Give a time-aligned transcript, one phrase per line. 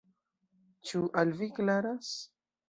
[0.91, 2.11] Ĉu al vi klaras?